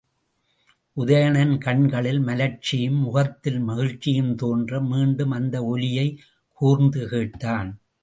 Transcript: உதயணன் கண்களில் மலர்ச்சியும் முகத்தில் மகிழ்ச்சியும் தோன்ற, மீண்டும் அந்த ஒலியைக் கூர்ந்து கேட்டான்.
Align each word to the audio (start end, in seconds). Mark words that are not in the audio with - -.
உதயணன் 0.97 1.57
கண்களில் 1.57 2.19
மலர்ச்சியும் 2.19 2.99
முகத்தில் 2.99 3.59
மகிழ்ச்சியும் 3.59 4.35
தோன்ற, 4.35 4.81
மீண்டும் 4.81 5.31
அந்த 5.31 5.63
ஒலியைக் 5.65 6.19
கூர்ந்து 6.53 7.09
கேட்டான். 7.09 7.81